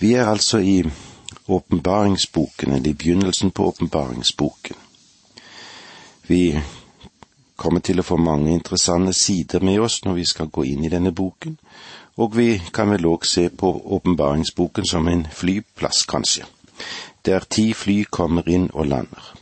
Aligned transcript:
Vi 0.00 0.14
er 0.16 0.30
altså 0.30 0.58
i 0.58 0.82
åpenbaringsboken, 1.48 2.72
eller 2.72 2.88
i 2.88 2.94
begynnelsen 2.94 3.50
på 3.50 3.66
åpenbaringsboken. 3.68 4.76
Vi 6.26 6.60
kommer 7.56 7.80
til 7.84 8.00
å 8.00 8.06
få 8.06 8.16
mange 8.16 8.54
interessante 8.54 9.12
sider 9.12 9.60
med 9.60 9.82
oss 9.84 9.98
når 10.06 10.16
vi 10.16 10.24
skal 10.24 10.48
gå 10.48 10.64
inn 10.70 10.86
i 10.86 10.92
denne 10.92 11.12
boken, 11.12 11.58
og 12.16 12.36
vi 12.36 12.54
kan 12.72 12.88
vel 12.94 13.10
òg 13.12 13.28
se 13.28 13.48
på 13.52 13.74
åpenbaringsboken 13.98 14.88
som 14.88 15.08
en 15.12 15.26
flyplass, 15.28 16.06
kanskje, 16.08 16.48
der 17.28 17.44
ti 17.44 17.70
fly 17.76 18.04
kommer 18.08 18.48
inn 18.48 18.70
og 18.72 18.88
lander. 18.88 19.32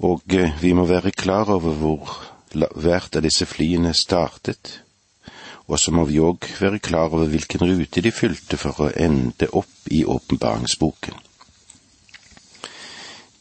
Og 0.00 0.32
eh, 0.32 0.56
vi 0.62 0.72
må 0.72 0.86
være 0.88 1.12
klar 1.12 1.52
over 1.52 1.76
hvor 1.76 2.14
hvert 2.56 3.20
av 3.20 3.26
disse 3.26 3.44
flyene 3.44 3.92
startet, 3.94 4.80
og 5.70 5.78
så 5.78 5.92
må 5.94 6.04
vi 6.04 6.18
òg 6.18 6.48
være 6.58 6.80
klar 6.82 7.12
over 7.14 7.28
hvilken 7.30 7.62
rute 7.62 8.02
de 8.02 8.10
fylte 8.10 8.58
for 8.58 8.80
å 8.82 8.90
ende 8.90 9.46
opp 9.54 9.86
i 9.86 10.02
åpenbaringsboken. 10.02 11.14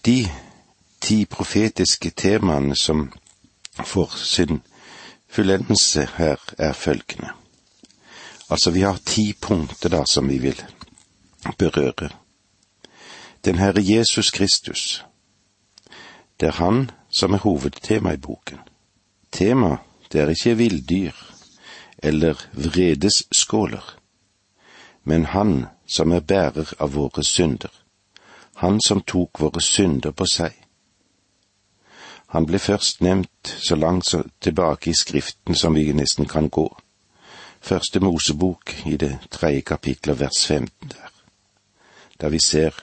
De 0.06 0.20
ti 1.02 1.24
profetiske 1.26 2.12
temaene 2.14 2.78
som 2.78 3.08
får 3.82 4.14
sin 4.22 4.62
fullendelse 5.30 6.06
her, 6.18 6.38
er 6.58 6.74
følgende. 6.74 7.34
Altså, 8.50 8.72
vi 8.72 8.82
har 8.86 9.02
ti 9.06 9.34
punkter 9.42 9.90
da 9.90 10.04
som 10.06 10.30
vi 10.30 10.38
vil 10.38 10.62
berøre. 11.58 12.10
Den 13.46 13.58
Herre 13.58 13.82
Jesus 13.82 14.32
Kristus. 14.32 15.06
Det 16.40 16.48
er 16.48 16.62
Han 16.62 16.92
som 17.10 17.34
er 17.34 17.38
hovedtema 17.38 18.14
i 18.14 18.18
boken. 18.18 18.60
Tema, 19.32 19.78
det 20.12 20.22
er 20.22 20.30
ikke 20.30 20.58
villdyr 20.58 21.29
eller 22.04 22.42
vredesskåler, 22.52 23.84
men 25.04 25.26
Han 25.26 25.66
som 25.88 26.12
er 26.12 26.20
bærer 26.20 26.74
av 26.80 26.94
våre 26.94 27.24
synder, 27.24 27.72
Han 28.56 28.82
som 28.82 29.02
tok 29.02 29.40
våre 29.40 29.62
synder 29.62 30.12
på 30.12 30.26
seg. 30.26 30.54
Han 32.28 32.46
ble 32.46 32.60
først 32.60 33.02
nevnt 33.02 33.56
så 33.58 33.76
langt 33.76 34.14
tilbake 34.42 34.90
i 34.90 34.94
Skriften 34.94 35.56
som 35.56 35.74
vi 35.74 35.94
nesten 35.94 36.26
kan 36.26 36.50
gå. 36.50 36.68
Første 37.62 38.00
Mosebok 38.00 38.76
i 38.86 38.98
det 38.98 39.18
tredje 39.32 39.62
kapitlet, 39.62 40.20
vers 40.20 40.46
15 40.46 40.90
der, 40.90 41.10
der 42.22 42.30
vi 42.30 42.40
ser 42.40 42.76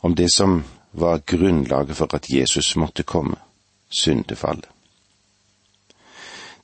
om 0.00 0.14
det 0.14 0.32
som 0.32 0.64
var 0.92 1.18
grunnlaget 1.26 1.96
for 1.96 2.14
at 2.14 2.30
Jesus 2.30 2.76
måtte 2.76 3.02
komme, 3.02 3.36
syndefallet. 3.90 4.68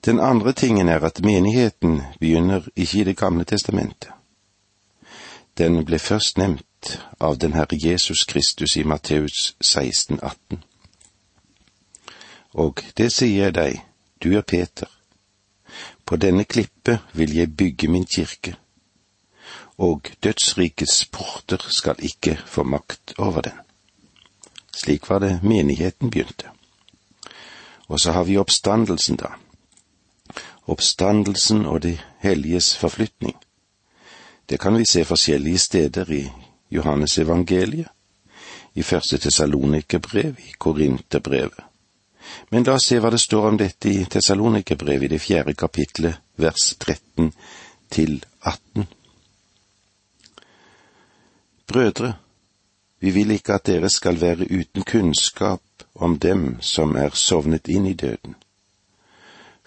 Den 0.05 0.21
andre 0.21 0.53
tingen 0.53 0.89
er 0.89 1.01
at 1.01 1.21
menigheten 1.25 2.03
begynner 2.21 2.61
ikke 2.77 3.01
i 3.01 3.05
Det 3.05 3.17
gamle 3.17 3.45
testamentet. 3.45 4.11
Den 5.59 5.85
ble 5.85 5.99
først 5.99 6.39
nevnt 6.39 6.99
av 7.21 7.39
den 7.39 7.53
Herre 7.53 7.79
Jesus 7.85 8.25
Kristus 8.25 8.77
i 8.77 8.83
Matteus 8.83 9.57
16, 9.61 10.19
18. 10.23 10.65
Og 12.55 12.83
det 12.97 13.13
sier 13.13 13.45
jeg 13.45 13.55
deg, 13.55 13.81
du 14.25 14.37
er 14.37 14.43
Peter. 14.43 14.91
På 16.05 16.17
denne 16.17 16.45
klippe 16.45 16.99
vil 17.13 17.33
jeg 17.37 17.57
bygge 17.57 17.89
min 17.89 18.05
kirke, 18.05 18.57
og 19.79 20.11
dødsrikets 20.23 21.07
porter 21.07 21.65
skal 21.69 21.97
ikke 21.99 22.37
få 22.47 22.63
makt 22.63 23.15
over 23.19 23.41
den. 23.41 23.57
Slik 24.77 25.09
var 25.09 25.19
det 25.19 25.41
menigheten 25.43 26.11
begynte. 26.11 26.51
Og 27.89 28.01
så 28.01 28.13
har 28.13 28.25
vi 28.25 28.37
oppstandelsen, 28.37 29.17
da 29.17 29.33
oppstandelsen 30.67 31.67
og 31.67 31.83
de 31.83 31.99
helliges 32.19 32.77
forflytning. 32.77 33.37
Det 34.49 34.61
kan 34.61 34.79
vi 34.79 34.85
se 34.85 35.05
forskjellige 35.05 35.59
steder 35.59 36.11
i 36.11 36.31
Johannes 36.71 37.19
evangeliet, 37.19 37.89
i 38.75 38.83
første 38.83 39.19
Tessalonikerbrev, 39.19 40.35
i 40.39 40.53
Korinterbrevet. 40.59 41.61
Men 42.51 42.65
la 42.65 42.75
oss 42.75 42.89
se 42.89 42.99
hva 42.99 43.11
det 43.13 43.21
står 43.21 43.49
om 43.49 43.59
dette 43.59 43.89
i 43.89 44.05
Tessalonikerbrevet 44.11 45.07
i 45.07 45.15
det 45.15 45.21
fjerde 45.21 45.55
kapitlet, 45.55 46.17
vers 46.37 46.75
13 46.81 47.33
til 47.91 48.25
18. 48.43 48.87
Brødre, 51.67 52.15
vi 53.01 53.11
vil 53.11 53.31
ikke 53.31 53.55
at 53.55 53.67
dere 53.67 53.89
skal 53.89 54.21
være 54.21 54.49
uten 54.51 54.83
kunnskap 54.83 55.63
om 55.95 56.19
dem 56.19 56.57
som 56.61 56.97
er 56.97 57.15
sovnet 57.15 57.69
inn 57.69 57.87
i 57.87 57.95
døden 57.95 58.35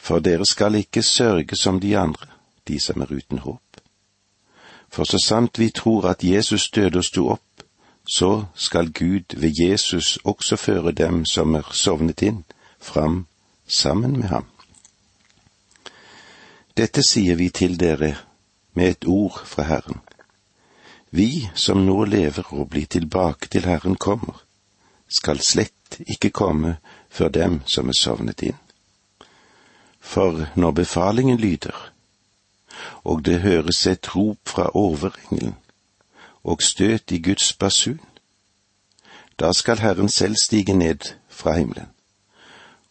for 0.07 0.23
dere 0.23 0.45
skal 0.45 0.75
ikke 0.79 1.03
sørge 1.03 1.55
som 1.55 1.79
de 1.83 1.97
andre, 1.97 2.27
de 2.67 2.79
som 2.79 3.01
er 3.01 3.11
uten 3.11 3.41
håp. 3.43 3.81
For 4.89 5.03
så 5.03 5.19
sant 5.19 5.59
vi 5.59 5.69
tror 5.69 6.07
at 6.07 6.23
Jesus 6.23 6.69
døde 6.75 7.01
og 7.01 7.03
sto 7.03 7.27
opp, 7.29 7.63
så 8.07 8.45
skal 8.55 8.93
Gud 8.95 9.35
ved 9.35 9.51
Jesus 9.59 10.17
også 10.23 10.55
føre 10.55 10.91
dem 10.91 11.25
som 11.25 11.55
er 11.55 11.67
sovnet 11.75 12.21
inn, 12.23 12.45
fram 12.79 13.25
sammen 13.67 14.19
med 14.19 14.29
ham. 14.31 14.45
Dette 16.77 17.03
sier 17.03 17.35
vi 17.35 17.49
til 17.49 17.75
dere 17.79 18.13
med 18.73 18.89
et 18.89 19.07
ord 19.07 19.41
fra 19.45 19.65
Herren. 19.67 19.99
Vi 21.11 21.49
som 21.55 21.83
nå 21.85 22.05
lever 22.05 22.53
og 22.53 22.69
blir 22.69 22.85
tilbake 22.85 23.49
til 23.51 23.65
Herren 23.65 23.95
kommer, 23.95 24.39
skal 25.09 25.43
slett 25.43 25.99
ikke 26.07 26.29
komme 26.29 26.77
før 27.09 27.27
dem 27.27 27.59
som 27.65 27.89
er 27.89 27.99
sovnet 27.99 28.43
inn. 28.43 28.66
For 29.99 30.47
når 30.55 30.71
befalingen 30.71 31.37
lyder, 31.37 31.91
og 33.03 33.25
det 33.25 33.41
høres 33.41 33.87
et 33.87 34.15
rop 34.15 34.37
fra 34.45 34.69
overengelen 34.73 35.55
og 36.43 36.61
støt 36.61 37.11
i 37.11 37.21
Guds 37.21 37.53
basun, 37.53 37.99
da 39.39 39.51
skal 39.53 39.79
Herren 39.79 40.09
selv 40.09 40.35
stige 40.43 40.73
ned 40.73 41.13
fra 41.29 41.57
himmelen, 41.57 41.89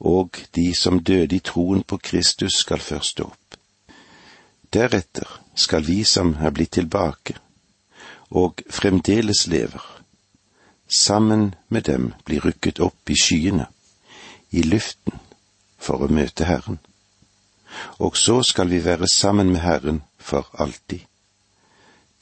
og 0.00 0.30
de 0.54 0.74
som 0.74 1.00
døde 1.00 1.36
i 1.36 1.38
troen 1.38 1.82
på 1.82 1.96
Kristus 1.96 2.52
skal 2.52 2.80
først 2.80 3.10
stå 3.10 3.24
opp. 3.24 3.56
Deretter 4.72 5.40
skal 5.54 5.86
vi 5.86 6.04
som 6.04 6.36
er 6.40 6.50
blitt 6.50 6.72
tilbake, 6.72 7.36
og 8.30 8.60
fremdeles 8.70 9.46
lever, 9.46 10.02
sammen 10.88 11.54
med 11.68 11.82
dem 11.82 12.12
bli 12.24 12.38
rykket 12.38 12.80
opp 12.80 13.10
i 13.10 13.16
skyene, 13.22 13.66
i 14.50 14.62
luften, 14.62 15.14
for 15.78 16.02
å 16.02 16.12
møte 16.12 16.44
Herren 16.44 16.78
og 17.98 18.16
så 18.16 18.42
skal 18.42 18.70
vi 18.70 18.84
være 18.84 19.08
sammen 19.08 19.50
med 19.50 19.60
Herren 19.60 20.02
for 20.18 20.50
alltid. 20.58 21.00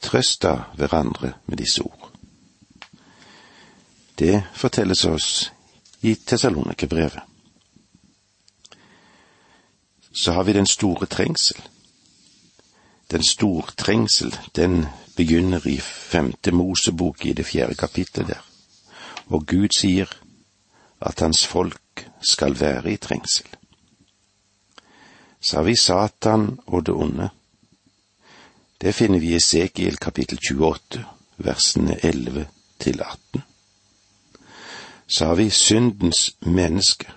Trøst 0.01 0.43
da 0.43 0.57
hverandre 0.75 1.33
med 1.45 1.57
disse 1.57 1.81
ord. 1.81 2.11
Det 4.19 4.43
fortelles 4.53 5.05
oss 5.05 5.51
i 6.01 6.15
Tessalonikerbrevet. 6.15 7.19
Så 10.11 10.31
har 10.31 10.43
vi 10.43 10.53
den 10.53 10.67
store 10.67 11.05
trengsel. 11.05 11.61
Den 13.11 13.23
store 13.23 13.71
trengsel, 13.77 14.35
den 14.55 14.85
begynner 15.15 15.67
i 15.67 15.77
femte 15.79 16.51
Mosebok 16.51 17.25
i 17.25 17.33
det 17.33 17.45
fjerde 17.45 17.75
kapittelet 17.75 18.27
der, 18.27 18.41
og 19.27 19.45
Gud 19.47 19.67
sier 19.77 20.09
at 21.01 21.19
hans 21.19 21.45
folk 21.47 22.07
skal 22.21 22.59
være 22.59 22.91
i 22.91 22.97
trengsel 22.97 23.47
så 25.45 25.57
har 25.57 25.63
vi 25.63 25.75
Satan 25.75 26.59
og 26.65 26.85
det 26.85 26.91
onde. 26.91 27.29
Det 28.77 28.93
finner 28.95 29.19
vi 29.19 29.27
i 29.27 29.35
Esekiel 29.35 29.97
kapittel 29.97 30.39
28, 30.41 31.03
versene 31.37 31.99
11 32.01 32.47
til 32.81 33.01
18. 33.01 33.43
Så 35.07 35.25
har 35.25 35.35
vi 35.35 35.49
syndens 35.49 36.31
menneske, 36.39 37.11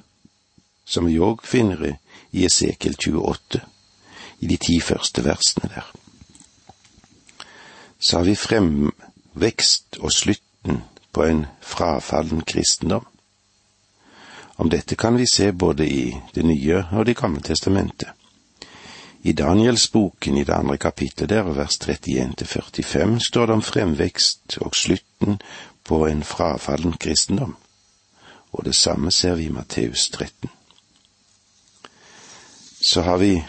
som 0.84 1.08
vi 1.08 1.16
òg 1.16 1.40
finner 1.44 1.94
i 2.30 2.44
Esekiel 2.44 2.98
28, 3.00 3.62
i 4.40 4.46
de 4.46 4.60
ti 4.60 4.76
første 4.80 5.24
versene 5.24 5.72
der. 5.72 5.88
Så 7.98 8.18
har 8.18 8.28
vi 8.28 8.36
fremvekst 8.36 9.96
og 10.00 10.12
slutten 10.12 10.82
på 11.12 11.24
en 11.24 11.46
frafallen 11.62 12.44
kristendom. 12.44 13.08
Om 14.60 14.68
dette 14.68 15.00
kan 15.00 15.16
vi 15.16 15.24
se 15.32 15.52
både 15.52 15.88
i 15.88 16.16
Det 16.34 16.44
nye 16.44 16.84
og 16.92 17.06
Det 17.06 17.16
gamle 17.16 17.40
testamentet. 17.40 18.17
I 19.22 19.32
Danielsboken 19.32 20.36
i 20.36 20.44
det 20.44 20.54
andre 20.54 20.76
kapittelet 20.76 21.28
der, 21.28 21.42
vers 21.42 21.78
31 21.78 22.34
til 22.38 22.46
45, 22.46 23.20
står 23.20 23.46
det 23.46 23.54
om 23.54 23.62
fremvekst 23.62 24.58
og 24.60 24.76
slutten 24.76 25.40
på 25.84 26.06
en 26.06 26.22
frafallen 26.22 26.92
kristendom, 26.92 27.56
og 28.52 28.64
det 28.64 28.74
samme 28.74 29.12
ser 29.12 29.34
vi 29.34 29.44
i 29.44 29.52
Matteus 29.52 30.08
13. 30.10 30.50
Så 32.80 33.02
har 33.02 33.18
vi 33.18 33.44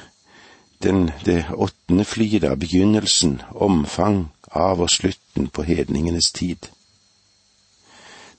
den, 0.83 1.11
det 1.25 1.45
åttende 1.53 2.05
flyet, 2.05 2.41
da, 2.41 2.55
begynnelsen, 2.55 3.41
omfang 3.51 4.31
av 4.51 4.81
og 4.81 4.89
slutten 4.89 5.47
på 5.47 5.63
hedningenes 5.63 6.31
tid. 6.31 6.71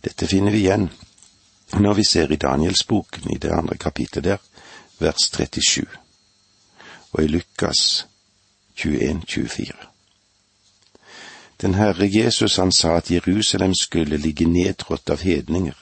Dette 0.04 0.26
finner 0.26 0.50
vi 0.50 0.64
igjen 0.64 0.90
når 1.78 1.94
vi 1.94 2.04
ser 2.04 2.32
i 2.32 2.36
Danielsboken 2.36 3.30
i 3.30 3.38
det 3.38 3.52
andre 3.54 3.76
kapittelet 3.76 4.24
der, 4.24 4.38
vers 4.98 5.30
37 5.30 6.09
og 7.12 7.24
i 7.24 7.26
Lukas 7.26 8.06
21-24. 8.76 9.72
Den 11.60 11.74
Herre 11.74 12.08
Jesus 12.12 12.56
han 12.56 12.72
sa 12.72 12.96
at 12.96 13.10
Jerusalem 13.10 13.74
skulle 13.74 14.16
ligge 14.16 14.44
nedtrådt 14.44 15.10
av 15.10 15.20
hedninger, 15.20 15.76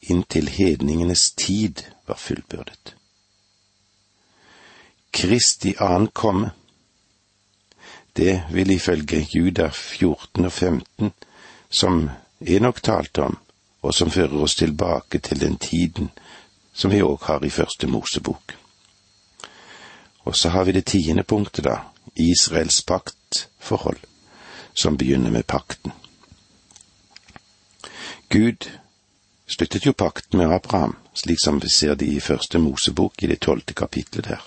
inntil 0.00 0.48
hedningenes 0.48 1.30
tid 1.32 1.82
var 2.06 2.16
fullbyrdet. 2.16 2.94
Kristi 5.10 5.74
annen 5.80 6.08
komme, 6.12 6.50
det 8.16 8.42
vil 8.50 8.70
ifølge 8.70 9.26
Juda 9.34 9.68
14 9.70 10.44
og 10.44 10.52
15, 10.52 11.12
som 11.70 12.10
Enok 12.40 12.82
talte 12.82 13.22
om, 13.22 13.38
og 13.82 13.94
som 13.94 14.10
fører 14.10 14.42
oss 14.42 14.54
tilbake 14.54 15.18
til 15.18 15.40
den 15.40 15.56
tiden 15.56 16.10
som 16.74 16.90
vi 16.90 17.02
òg 17.02 17.24
har 17.26 17.44
i 17.44 17.50
første 17.50 17.86
Mosebok. 17.86 18.54
Og 20.24 20.36
så 20.36 20.48
har 20.48 20.64
vi 20.64 20.72
det 20.72 20.86
tiende 20.86 21.22
punktet, 21.22 21.64
da, 21.64 21.78
Israels 22.14 22.82
paktforhold, 22.82 23.98
som 24.74 24.96
begynner 24.96 25.30
med 25.30 25.46
pakten. 25.46 25.92
Gud 28.28 28.70
sluttet 29.46 29.86
jo 29.86 29.92
pakten 29.92 30.38
med 30.38 30.52
Abraham, 30.52 30.96
slik 31.14 31.38
som 31.44 31.60
vi 31.60 31.68
ser 31.68 31.94
det 31.94 32.08
i 32.08 32.20
første 32.20 32.58
Mosebok 32.58 33.22
i 33.22 33.26
det 33.26 33.40
tolvte 33.40 33.74
kapitlet 33.74 34.24
der, 34.24 34.42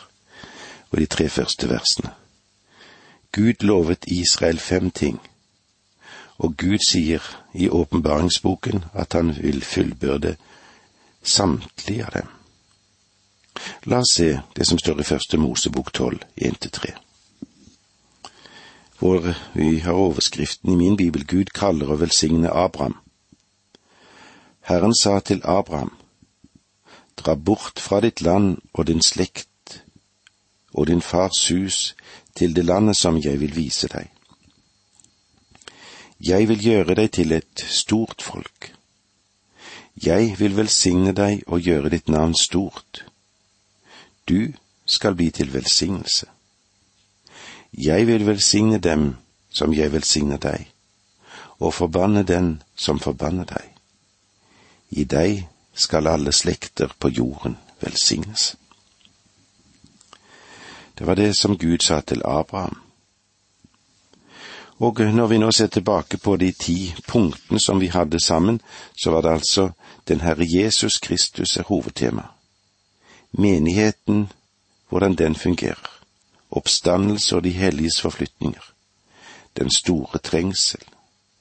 og 0.89 0.99
de 0.99 1.05
tre 1.05 1.29
første 1.29 1.69
versene. 1.69 2.11
Gud 3.31 3.63
lovet 3.63 4.07
Israel 4.07 4.59
fem 4.59 4.91
ting, 4.91 5.19
og 6.37 6.57
Gud 6.57 6.81
sier 6.87 7.23
i 7.53 7.69
åpenbaringsboken 7.69 8.85
at 8.93 9.13
han 9.13 9.35
vil 9.37 9.61
fullbyrde 9.61 10.35
samtlige 11.23 12.05
av 12.05 12.11
dem. 12.13 12.36
La 13.85 13.99
oss 13.99 14.15
se 14.17 14.39
det 14.55 14.67
som 14.67 14.79
står 14.79 15.01
i 15.01 15.07
første 15.07 15.37
Mosebok 15.37 15.93
tolv, 15.93 16.23
til 16.37 16.71
tre. 16.71 16.93
Hvor 18.99 19.33
vi 19.53 19.79
har 19.79 19.93
overskriften 19.93 20.73
i 20.73 20.75
min 20.75 20.97
bibel 20.97 21.27
Gud 21.27 21.53
kaller 21.53 21.87
og 21.93 22.01
velsigner 22.01 22.49
Abraham. 22.49 22.97
Herren 24.61 24.95
sa 24.95 25.19
til 25.19 25.41
Abraham, 25.43 25.93
dra 27.17 27.35
bort 27.35 27.79
fra 27.79 28.01
ditt 28.01 28.21
land 28.21 28.57
og 28.73 28.87
din 28.87 29.01
slekt 29.01 29.83
og 30.73 30.87
din 30.87 31.01
fars 31.01 31.47
hus 31.47 31.95
til 32.35 32.55
det 32.55 32.65
landet 32.65 32.97
som 32.97 33.17
jeg 33.17 33.39
vil 33.39 33.55
vise 33.55 33.87
deg. 33.87 34.09
Jeg 36.19 36.47
vil 36.49 36.63
gjøre 36.63 36.95
deg 36.95 37.11
til 37.13 37.31
et 37.31 37.63
stort 37.69 38.21
folk. 38.21 38.73
Jeg 40.05 40.35
vil 40.39 40.57
velsigne 40.57 41.13
deg 41.13 41.43
og 41.47 41.61
gjøre 41.61 41.89
ditt 41.93 42.09
navn 42.09 42.35
stort. 42.37 43.05
Du 44.27 44.53
skal 44.85 45.15
bli 45.15 45.29
til 45.31 45.53
velsignelse. 45.53 46.25
Jeg 47.73 48.07
vil 48.07 48.25
velsigne 48.25 48.77
dem 48.77 49.15
som 49.49 49.73
jeg 49.73 49.91
velsigner 49.91 50.37
deg, 50.37 50.67
og 51.59 51.73
forbanne 51.73 52.23
den 52.23 52.61
som 52.75 52.99
forbanner 52.99 53.45
deg. 53.45 53.73
I 54.89 55.03
deg 55.03 55.47
skal 55.73 56.07
alle 56.07 56.31
slekter 56.31 56.93
på 56.99 57.09
jorden 57.09 57.57
velsignes. 57.79 58.55
Det 60.97 61.07
var 61.07 61.15
det 61.15 61.37
som 61.37 61.57
Gud 61.57 61.79
sa 61.79 62.01
til 62.01 62.21
Abraham. 62.25 62.81
Og 64.79 64.99
når 64.99 65.27
vi 65.27 65.37
nå 65.37 65.51
ser 65.51 65.67
tilbake 65.67 66.17
på 66.17 66.35
de 66.37 66.51
ti 66.51 66.93
punktene 67.07 67.59
som 67.59 67.79
vi 67.79 67.87
hadde 67.87 68.19
sammen, 68.19 68.61
så 69.03 69.11
var 69.11 69.21
det 69.21 69.29
altså 69.29 69.69
den 70.07 70.21
Herre 70.21 70.45
Jesus 70.45 70.99
Kristus 70.99 71.57
er 71.57 71.63
hovedtema. 71.63 72.36
Menigheten, 73.31 74.31
hvordan 74.89 75.15
den 75.15 75.35
fungerer. 75.35 76.03
Oppstandelse 76.51 77.35
og 77.35 77.43
de 77.43 77.49
helliges 77.49 78.01
forflytninger. 78.01 78.61
Den 79.57 79.71
store 79.71 80.19
trengsel. 80.19 80.81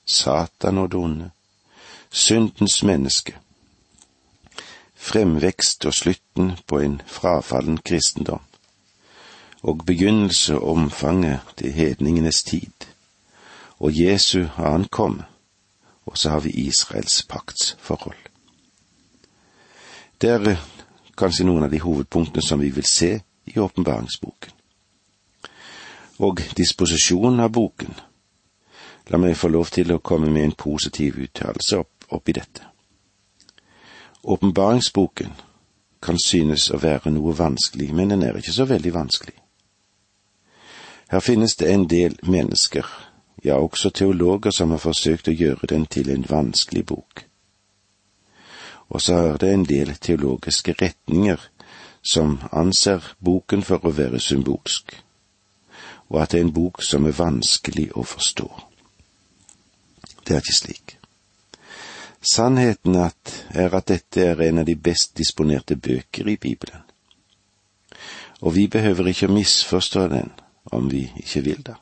Satan 0.04 0.78
og 0.78 0.92
det 0.92 1.00
onde. 1.00 1.30
Syndens 2.10 2.82
menneske. 2.82 3.36
Fremvekst 4.94 5.86
og 5.86 5.94
slutten 5.94 6.58
på 6.66 6.78
en 6.78 7.02
frafallen 7.06 7.78
kristendom. 7.78 8.40
Og 9.62 9.78
begynnelse 9.86 10.58
og 10.58 10.70
omfanget 10.70 11.40
til 11.56 11.72
hedningenes 11.72 12.42
tid 12.42 12.70
og 13.78 14.00
Jesu 14.00 14.46
ankom, 14.56 15.22
og 16.06 16.18
så 16.18 16.30
har 16.30 16.40
vi 16.40 16.50
Israels 16.50 17.22
paktsforhold. 17.28 18.16
Det 20.20 20.30
er 20.30 20.56
kanskje 21.16 21.46
noen 21.48 21.66
av 21.66 21.72
de 21.72 21.80
hovedpunktene 21.82 22.44
som 22.44 22.60
vi 22.60 22.70
vil 22.70 22.86
se 22.86 23.12
i 23.46 23.58
åpenbaringsboken. 23.58 24.52
Og 26.18 26.40
disposisjonen 26.56 27.40
av 27.44 27.50
boken. 27.52 27.92
La 29.12 29.18
meg 29.22 29.36
få 29.38 29.48
lov 29.52 29.70
til 29.70 29.92
å 29.92 30.00
komme 30.02 30.30
med 30.32 30.44
en 30.44 30.56
positiv 30.58 31.20
uttalelse 31.22 31.78
opp, 31.78 32.06
oppi 32.10 32.34
dette. 32.34 32.64
Åpenbaringsboken 34.26 35.34
kan 36.02 36.18
synes 36.18 36.70
å 36.70 36.80
være 36.82 37.12
noe 37.14 37.34
vanskelig, 37.36 37.92
men 37.94 38.10
den 38.14 38.24
er 38.26 38.38
ikke 38.38 38.54
så 38.56 38.66
veldig 38.66 38.94
vanskelig. 38.94 39.36
Her 41.08 41.22
finnes 41.22 41.54
det 41.56 41.70
en 41.70 41.86
del 41.86 42.16
mennesker 42.26 42.86
ja, 43.44 43.54
også 43.54 43.90
teologer 43.90 44.50
som 44.50 44.72
har 44.74 44.82
forsøkt 44.82 45.28
å 45.28 45.36
gjøre 45.36 45.70
den 45.70 45.86
til 45.86 46.10
en 46.10 46.26
vanskelig 46.28 46.86
bok. 46.86 47.26
Og 48.88 49.02
så 49.02 49.14
er 49.14 49.36
det 49.42 49.52
en 49.52 49.64
del 49.66 49.94
teologiske 49.94 50.74
retninger 50.82 51.40
som 52.02 52.38
anser 52.52 53.02
boken 53.18 53.62
for 53.66 53.82
å 53.82 53.94
være 53.94 54.20
symbolsk, 54.22 54.94
og 56.08 56.20
at 56.22 56.32
det 56.32 56.40
er 56.40 56.46
en 56.46 56.54
bok 56.54 56.82
som 56.86 57.06
er 57.06 57.18
vanskelig 57.18 57.88
å 57.98 58.04
forstå. 58.06 58.46
Det 60.26 60.34
er 60.34 60.42
ikke 60.42 60.60
slik. 60.60 60.96
Sannheten 62.22 62.94
er 62.98 63.74
at 63.74 63.88
dette 63.90 64.22
er 64.22 64.40
en 64.48 64.62
av 64.62 64.66
de 64.66 64.74
best 64.74 65.16
disponerte 65.18 65.76
bøker 65.76 66.28
i 66.28 66.36
Bibelen. 66.36 66.82
Og 68.40 68.54
vi 68.54 68.66
behøver 68.68 69.10
ikke 69.10 69.28
å 69.28 69.34
misforstå 69.34 70.06
den 70.12 70.32
om 70.74 70.90
vi 70.90 71.06
ikke 71.22 71.42
vil 71.46 71.62
det. 71.66 71.76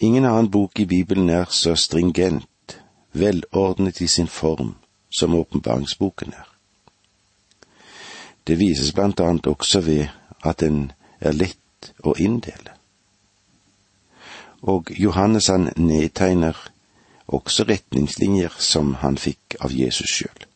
Ingen 0.00 0.24
annen 0.24 0.50
bok 0.50 0.78
i 0.80 0.86
Bibelen 0.86 1.28
er 1.28 1.48
så 1.50 1.74
stringent, 1.74 2.78
velordnet 3.12 4.00
i 4.00 4.06
sin 4.06 4.28
form, 4.28 4.76
som 5.10 5.34
åpenbaringsboken 5.34 6.32
er. 6.32 6.48
Det 8.46 8.58
vises 8.58 8.92
blant 8.92 9.20
annet 9.20 9.46
også 9.46 9.80
ved 9.80 10.08
at 10.44 10.60
den 10.60 10.92
er 11.20 11.36
lett 11.36 11.92
å 12.04 12.14
inndele. 12.18 12.74
Og 14.62 14.90
Johannes 14.90 15.48
han 15.52 15.70
nedtegner 15.76 16.56
også 17.26 17.64
retningslinjer 17.68 18.54
som 18.58 18.94
han 19.02 19.18
fikk 19.20 19.58
av 19.60 19.72
Jesus 19.72 20.10
sjøl. 20.10 20.46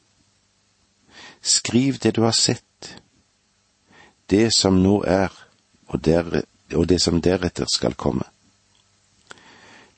Skriv 1.43 1.99
det 2.03 2.15
du 2.17 2.23
har 2.23 2.37
sett, 2.37 2.97
det 4.31 4.49
som 4.57 4.81
nå 4.83 5.03
er, 5.05 5.33
og, 5.87 6.01
der, 6.05 6.43
og 6.75 6.89
det 6.89 7.03
som 7.03 7.21
deretter 7.21 7.69
skal 7.69 7.95
komme 7.95 8.25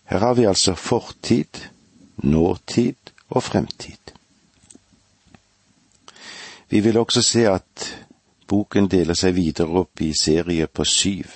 her 0.05 0.19
har 0.19 0.35
vi 0.35 0.45
altså 0.47 0.75
fortid, 0.75 1.61
nåtid 2.17 3.13
og 3.29 3.43
fremtid. 3.43 4.13
Vi 6.75 6.81
vil 6.81 6.97
også 6.99 7.23
se 7.23 7.45
at 7.47 7.85
boken 8.51 8.89
deler 8.91 9.15
seg 9.15 9.37
videre 9.37 9.79
opp 9.79 10.01
i 10.03 10.09
serier 10.19 10.67
på 10.67 10.83
syv. 10.83 11.29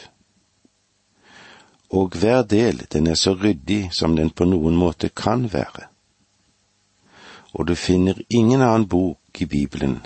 Og 1.94 2.16
hver 2.18 2.40
del, 2.42 2.80
den 2.90 3.06
er 3.06 3.14
så 3.14 3.36
ryddig 3.38 3.92
som 3.94 4.16
den 4.18 4.32
på 4.34 4.48
noen 4.50 4.74
måte 4.74 5.12
kan 5.14 5.44
være. 5.52 5.84
Og 7.54 7.68
du 7.68 7.76
finner 7.78 8.18
ingen 8.28 8.64
annen 8.66 8.88
bok 8.90 9.38
i 9.38 9.46
Bibelen 9.46 10.00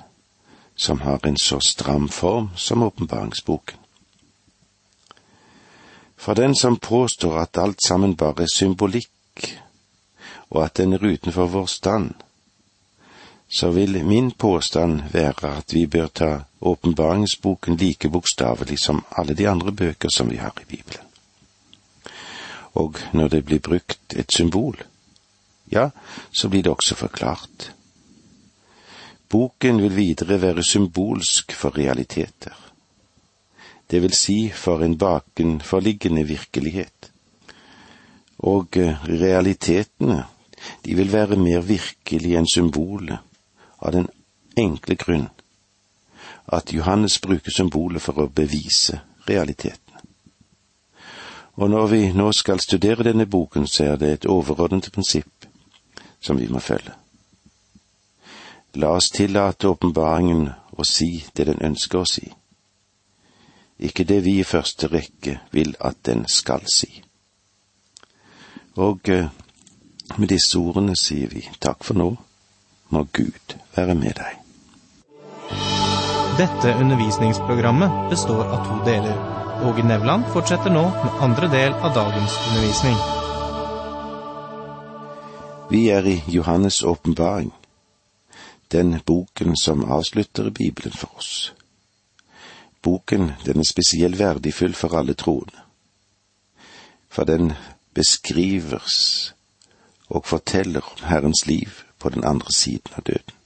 som 0.76 1.00
har 1.00 1.24
en 1.24 1.40
så 1.40 1.62
stram 1.64 2.10
form 2.12 2.50
som 2.56 2.82
åpenbaringsboken. 2.82 3.78
For 6.16 6.36
den 6.36 6.52
som 6.54 6.76
påstår 6.76 7.38
at 7.40 7.58
alt 7.58 7.80
sammen 7.88 8.18
bare 8.20 8.44
er 8.44 8.52
symbolikk, 8.52 9.48
og 10.50 10.64
at 10.64 10.76
den 10.76 10.92
er 10.92 11.08
utenfor 11.08 11.48
vår 11.56 11.66
stand, 11.72 12.12
så 13.52 13.70
vil 13.70 14.04
min 14.04 14.30
påstand 14.30 15.02
være 15.12 15.56
at 15.58 15.74
vi 15.74 15.86
bør 15.86 16.06
ta 16.06 16.30
åpenbaringsboken 16.60 17.76
like 17.76 18.08
bokstavelig 18.08 18.78
som 18.78 19.04
alle 19.10 19.34
de 19.34 19.48
andre 19.48 19.72
bøker 19.72 20.08
som 20.08 20.30
vi 20.30 20.36
har 20.36 20.54
i 20.62 20.64
Bibelen. 20.64 21.06
Og 22.74 22.96
når 23.12 23.28
det 23.28 23.44
blir 23.44 23.60
brukt 23.60 24.16
et 24.16 24.32
symbol, 24.32 24.76
ja, 25.72 25.90
så 26.32 26.48
blir 26.48 26.62
det 26.62 26.72
også 26.72 26.94
forklart. 26.94 27.72
Boken 29.28 29.82
vil 29.82 29.96
videre 29.96 30.40
være 30.40 30.64
symbolsk 30.64 31.52
for 31.52 31.78
realiteter 31.78 32.56
det 33.92 34.00
vil 34.00 34.14
si 34.16 34.36
for 34.48 34.80
en 34.84 34.94
bakenforliggende 34.96 36.24
virkelighet. 36.24 37.10
Og 38.38 38.78
eh, 38.80 39.04
realitetene, 39.04 40.22
de 40.84 40.94
vil 40.96 41.12
være 41.12 41.36
mer 41.36 41.60
virkelige 41.60 42.40
enn 42.40 42.48
symbolet, 42.48 43.20
av 43.82 43.92
den 43.92 44.08
enkle 44.56 44.96
grunn 44.96 45.28
at 46.46 46.72
Johannes 46.72 47.18
bruker 47.20 47.50
symbolet 47.54 48.02
for 48.02 48.18
å 48.18 48.28
bevise 48.28 49.00
realiteten. 49.28 49.78
Og 51.54 51.70
når 51.70 51.86
vi 51.86 52.02
nå 52.16 52.30
skal 52.32 52.60
studere 52.60 53.04
denne 53.04 53.26
boken, 53.26 53.66
så 53.66 53.92
er 53.92 53.96
det 53.96 54.12
et 54.12 54.26
overordnet 54.26 54.90
prinsipp 54.92 55.46
som 56.20 56.38
vi 56.40 56.48
må 56.48 56.58
følge. 56.58 56.94
La 58.74 58.94
oss 58.96 59.10
tillate 59.12 59.68
åpenbaringen 59.68 60.48
å 60.72 60.84
si 60.88 61.24
det 61.36 61.46
den 61.50 61.60
ønsker 61.60 62.00
å 62.00 62.08
si, 62.08 62.24
ikke 63.82 64.06
det 64.08 64.22
vi 64.24 64.38
i 64.40 64.46
første 64.48 64.88
rekke 64.88 65.40
vil 65.52 65.74
at 65.80 65.98
den 66.06 66.24
skal 66.28 66.64
si. 66.72 67.02
Og 68.80 69.08
eh, 69.12 69.28
med 70.16 70.28
disse 70.28 70.58
ordene 70.58 70.96
sier 70.96 71.28
vi 71.28 71.42
takk 71.60 71.84
for 71.84 71.98
nå, 71.98 72.14
må 72.92 73.06
Gud 73.12 73.56
være 73.76 73.94
med 73.96 74.18
deg. 74.20 74.38
Dette 76.36 76.74
undervisningsprogrammet 76.80 78.10
består 78.10 78.44
av 78.44 78.62
to 78.68 78.78
deler. 78.86 79.16
Åge 79.68 79.84
Nevland 79.86 80.24
fortsetter 80.32 80.72
nå 80.72 80.84
med 80.90 81.18
andre 81.24 81.48
del 81.52 81.74
av 81.74 81.92
dagens 81.96 82.36
undervisning. 82.48 82.96
Vi 85.72 85.82
er 85.88 86.08
i 86.08 86.16
Johannes' 86.28 86.82
åpenbaring, 86.84 87.52
den 88.72 88.98
boken 89.06 89.56
som 89.56 89.84
avslutter 89.84 90.50
Bibelen 90.50 90.92
for 90.92 91.16
oss. 91.16 91.52
Boken 92.82 93.32
den 93.44 93.60
er 93.60 93.68
spesielt 93.68 94.18
verdifull 94.18 94.74
for 94.74 94.96
alle 94.98 95.14
troende, 95.14 95.64
for 97.08 97.24
den 97.24 97.52
beskrivers 97.94 99.34
og 100.08 100.26
forteller 100.26 100.80
om 100.80 101.06
Herrens 101.08 101.46
liv 101.46 101.84
på 102.02 102.10
den 102.10 102.26
andre 102.26 102.50
siden 102.54 102.98
av 102.98 103.06
døden. 103.06 103.38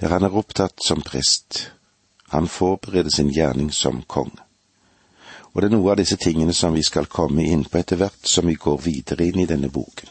Der 0.00 0.16
han 0.16 0.24
er 0.24 0.34
opptatt 0.34 0.80
som 0.82 1.04
prest, 1.04 1.68
han 2.32 2.48
forbereder 2.48 3.12
sin 3.14 3.30
gjerning 3.30 3.70
som 3.72 4.02
konge. 4.08 4.40
Og 5.52 5.62
det 5.62 5.68
er 5.68 5.76
noe 5.76 5.92
av 5.92 6.00
disse 6.00 6.16
tingene 6.18 6.56
som 6.56 6.74
vi 6.74 6.82
skal 6.82 7.06
komme 7.06 7.44
inn 7.46 7.62
på 7.68 7.78
etter 7.78 8.00
hvert 8.00 8.26
som 8.26 8.48
vi 8.48 8.56
går 8.58 8.80
videre 8.82 9.28
inn 9.28 9.44
i 9.44 9.46
denne 9.46 9.70
boken. 9.70 10.10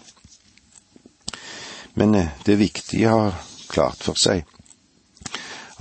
Men 2.00 2.16
eh, 2.16 2.32
det 2.46 2.54
er 2.54 2.64
viktig 2.64 3.02
å 3.10 3.18
ha 3.18 3.32
klart 3.68 4.06
for 4.06 4.20
seg 4.20 4.46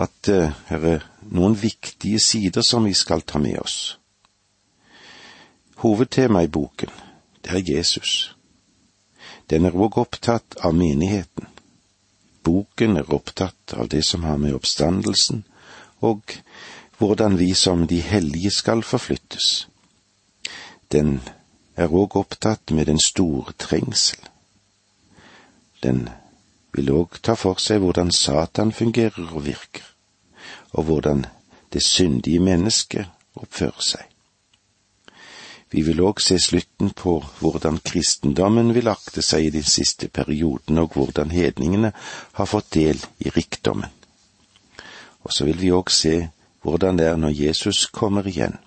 at 0.02 0.28
uh, 0.32 0.50
her 0.71 0.85
er 0.88 1.02
noen 1.30 1.54
viktige 1.59 2.21
sider 2.21 2.64
som 2.66 2.87
vi 2.88 2.94
skal 2.97 3.23
ta 3.28 3.38
med 3.38 3.59
oss. 3.61 3.99
Hovedtemaet 5.82 6.49
i 6.49 6.52
boken, 6.52 6.90
det 7.44 7.52
er 7.52 7.75
Jesus. 7.75 8.32
Den 9.51 9.65
er 9.65 9.77
òg 9.77 9.99
opptatt 9.99 10.57
av 10.61 10.75
menigheten. 10.75 11.49
Boken 12.43 12.97
er 12.97 13.15
opptatt 13.15 13.75
av 13.77 13.89
det 13.89 14.03
som 14.07 14.25
har 14.27 14.37
med 14.37 14.55
oppstandelsen 14.55 15.45
og 16.03 16.35
hvordan 16.99 17.39
vi 17.39 17.55
som 17.55 17.87
de 17.87 18.01
hellige 18.01 18.51
skal 18.51 18.83
forflyttes. 18.83 19.69
Den 20.93 21.21
er 21.77 21.89
òg 21.89 22.17
opptatt 22.17 22.71
med 22.71 22.87
den 22.87 23.01
store 23.01 23.55
trengsel. 23.59 24.19
Den 25.83 26.09
vil 26.73 26.91
òg 26.91 27.19
ta 27.23 27.35
for 27.39 27.59
seg 27.63 27.83
hvordan 27.83 28.13
Satan 28.13 28.73
fungerer 28.73 29.33
og 29.33 29.47
virker, 29.47 29.85
og 30.73 30.85
hvordan 30.85 31.27
det 31.73 31.83
syndige 31.87 32.41
mennesket 32.41 33.07
oppfører 33.35 33.83
seg. 33.83 34.12
Vi 35.73 35.83
vil 35.87 36.02
òg 36.05 36.21
se 36.21 36.37
slutten 36.37 36.91
på 36.93 37.17
hvordan 37.41 37.79
kristendommen 37.81 38.75
vil 38.76 38.91
akte 38.93 39.23
seg 39.25 39.47
i 39.47 39.52
den 39.55 39.64
siste 39.64 40.11
perioden, 40.12 40.79
og 40.79 40.93
hvordan 40.93 41.33
hedningene 41.33 41.95
har 42.37 42.50
fått 42.50 42.75
del 42.76 43.00
i 43.25 43.33
rikdommen. 43.33 43.88
Og 45.25 45.33
så 45.33 45.47
vil 45.49 45.61
vi 45.61 45.73
òg 45.73 45.88
se 45.91 46.29
hvordan 46.62 46.99
det 46.99 47.07
er 47.09 47.17
når 47.17 47.38
Jesus 47.38 47.87
kommer 47.87 48.29
igjen. 48.29 48.59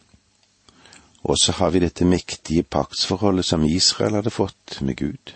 Og 1.24 1.38
så 1.42 1.54
har 1.58 1.72
vi 1.74 1.82
dette 1.84 2.06
mektige 2.06 2.64
paktsforholdet 2.64 3.46
som 3.46 3.66
Israel 3.66 4.18
hadde 4.20 4.34
fått 4.34 4.80
med 4.82 4.98
Gud. 4.98 5.36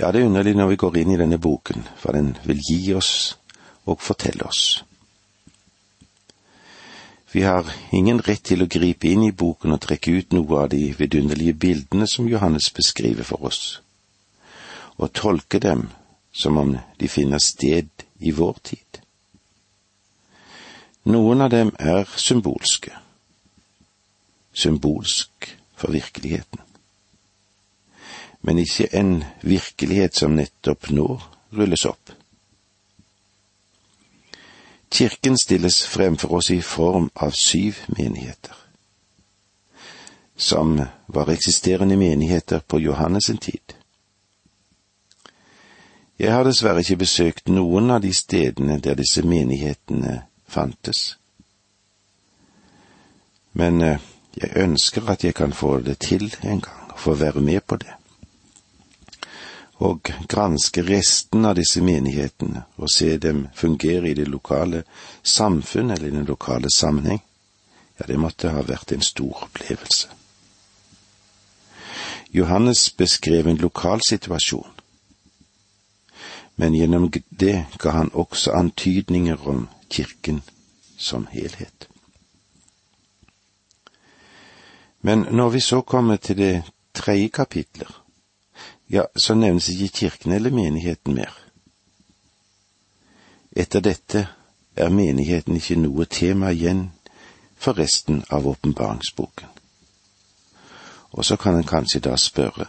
Ja, 0.00 0.12
det 0.12 0.20
er 0.20 0.28
underlig 0.28 0.56
når 0.56 0.74
vi 0.74 0.76
går 0.76 0.96
inn 1.00 1.14
i 1.14 1.20
denne 1.20 1.38
boken, 1.40 1.88
for 1.96 2.12
den 2.12 2.34
vil 2.44 2.60
gi 2.60 2.94
oss 2.94 3.36
og 3.86 4.00
fortelle 4.04 4.44
oss. 4.44 4.84
Vi 7.36 7.42
har 7.42 7.66
ingen 7.92 8.22
rett 8.24 8.46
til 8.48 8.64
å 8.64 8.66
gripe 8.72 9.10
inn 9.12 9.26
i 9.26 9.34
boken 9.36 9.74
og 9.74 9.82
trekke 9.84 10.14
ut 10.16 10.32
noe 10.32 10.62
av 10.62 10.70
de 10.72 10.78
vidunderlige 10.96 11.52
bildene 11.60 12.06
som 12.08 12.30
Johannes 12.30 12.70
beskriver 12.72 13.28
for 13.28 13.44
oss, 13.44 13.82
og 14.96 15.12
tolke 15.12 15.60
dem 15.60 15.82
som 16.32 16.56
om 16.56 16.72
de 16.96 17.10
finner 17.12 17.44
sted 17.44 18.06
i 18.24 18.32
vår 18.32 18.56
tid. 18.70 19.02
Noen 21.12 21.44
av 21.44 21.52
dem 21.52 21.74
er 21.76 22.08
symbolske, 22.16 22.96
symbolsk 24.56 25.52
for 25.76 25.92
virkeligheten, 25.92 26.64
men 28.48 28.64
ikke 28.64 28.94
en 28.96 29.18
virkelighet 29.44 30.16
som 30.16 30.40
nettopp 30.40 30.88
nå 30.88 31.10
rulles 31.52 31.84
opp. 31.84 32.16
Kirken 34.96 35.38
stilles 35.38 35.82
fremfor 35.82 36.32
oss 36.32 36.50
i 36.50 36.62
form 36.62 37.10
av 37.14 37.30
syv 37.30 37.76
menigheter, 37.86 38.54
som 40.36 40.82
var 41.06 41.28
eksisterende 41.28 41.96
menigheter 41.96 42.58
på 42.58 42.78
Johannes' 42.78 43.26
sin 43.26 43.36
tid. 43.36 43.74
Jeg 46.16 46.32
har 46.32 46.48
dessverre 46.48 46.80
ikke 46.80 46.96
besøkt 47.04 47.52
noen 47.52 47.92
av 47.92 48.00
de 48.00 48.14
stedene 48.16 48.78
der 48.80 48.96
disse 48.96 49.20
menighetene 49.20 50.22
fantes, 50.48 51.18
men 53.52 53.82
eh, 53.82 54.00
jeg 54.36 54.56
ønsker 54.64 55.12
at 55.12 55.24
jeg 55.24 55.36
kan 55.36 55.52
få 55.52 55.76
det 55.80 55.98
til 56.08 56.30
en 56.40 56.64
gang, 56.64 56.90
og 56.96 56.98
få 56.98 57.20
være 57.20 57.44
med 57.44 57.60
på 57.68 57.76
det 57.84 58.00
og 59.78 60.10
granske 60.28 60.82
resten 60.82 61.44
av 61.44 61.56
disse 61.58 61.82
menighetene 61.84 62.64
og 62.80 62.90
se 62.92 63.16
dem 63.20 63.46
fungere 63.54 64.10
i 64.10 64.14
det 64.16 64.28
lokale 64.28 64.84
samfunn 65.22 65.90
eller 65.90 66.08
i 66.08 66.14
den 66.14 66.28
lokale 66.28 66.70
sammenheng, 66.72 67.20
ja, 67.98 68.06
det 68.06 68.18
måtte 68.20 68.52
ha 68.52 68.62
vært 68.64 68.92
en 68.92 69.04
stor 69.04 69.44
opplevelse. 69.48 70.08
Johannes 72.32 72.90
beskrev 72.96 73.48
en 73.48 73.60
lokal 73.60 74.00
situasjon, 74.04 74.72
men 76.56 76.74
gjennom 76.74 77.10
det 77.12 77.66
ga 77.78 77.90
han 77.90 78.10
også 78.12 78.52
antydninger 78.56 79.48
om 79.48 79.68
kirken 79.92 80.42
som 80.96 81.28
helhet. 81.32 81.88
Men 85.00 85.26
når 85.30 85.48
vi 85.50 85.60
så 85.60 85.80
kommer 85.80 86.16
til 86.16 86.36
det 86.36 86.62
tredje 86.94 87.28
kapitler, 87.28 88.05
ja, 88.88 89.06
så 89.16 89.34
nevnes 89.34 89.68
ikke 89.68 89.88
kirken 89.88 90.32
eller 90.32 90.50
menigheten 90.50 91.14
mer. 91.14 91.32
Etter 93.56 93.80
dette 93.80 94.26
er 94.76 94.92
menigheten 94.92 95.56
ikke 95.56 95.78
noe 95.80 96.04
tema 96.04 96.52
igjen 96.52 96.90
for 97.56 97.78
resten 97.78 98.22
av 98.30 98.46
åpenbaringsboken. 98.46 99.48
Og 101.16 101.24
så 101.24 101.36
kan 101.36 101.56
en 101.56 101.64
kanskje 101.64 102.02
da 102.04 102.16
spørre, 102.20 102.66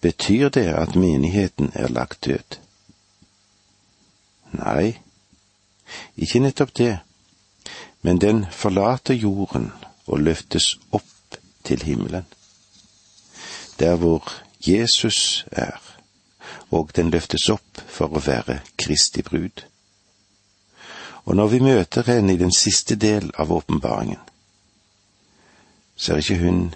betyr 0.00 0.48
det 0.48 0.68
at 0.74 0.94
menigheten 0.94 1.72
er 1.74 1.88
lagt 1.88 2.24
død? 2.24 2.58
Nei, 4.52 4.98
ikke 6.16 6.40
nettopp 6.44 6.74
det, 6.76 6.98
men 8.02 8.20
den 8.20 8.44
forlater 8.52 9.14
jorden 9.14 9.72
og 10.06 10.20
løftes 10.20 10.76
opp 10.92 11.38
til 11.64 11.82
himmelen. 11.82 12.26
Der 13.80 13.96
hvor 13.96 14.45
Jesus 14.60 15.46
er, 15.52 15.80
og 16.70 16.90
den 16.96 17.10
løftes 17.10 17.48
opp 17.52 17.82
for 17.88 18.12
å 18.12 18.22
være 18.22 18.60
Kristi 18.78 19.22
brud. 19.22 19.64
Og 21.26 21.36
når 21.36 21.48
vi 21.48 21.60
møter 21.60 22.06
henne 22.06 22.34
i 22.34 22.40
den 22.40 22.54
siste 22.54 22.94
del 22.94 23.32
av 23.38 23.52
åpenbaringen, 23.52 24.20
så 25.96 26.12
er 26.12 26.22
ikke 26.22 26.38
hun 26.44 26.74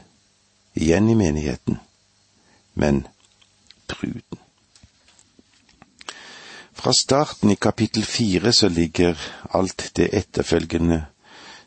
igjen 0.74 1.10
i 1.10 1.14
menigheten, 1.14 1.78
men 2.74 3.06
bruden. 3.86 4.40
Fra 6.80 6.92
starten 6.96 7.50
i 7.52 7.58
kapittel 7.60 8.04
fire 8.04 8.52
så 8.56 8.68
ligger 8.68 9.18
alt 9.52 9.90
det 9.96 10.08
etterfølgende 10.16 11.04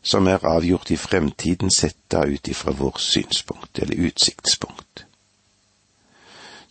som 0.03 0.27
er 0.27 0.45
avgjort 0.45 0.91
i 0.91 0.97
fremtiden, 0.97 1.71
sett 1.71 2.13
ut 2.13 2.47
ifra 2.47 2.71
vårt 2.71 2.99
synspunkt 3.01 3.79
eller 3.79 3.95
utsiktspunkt. 3.95 5.05